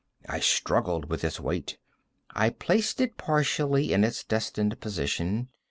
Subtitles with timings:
[0.27, 1.77] I struggled with its weight;
[2.31, 5.49] I placed it partially in its destined position.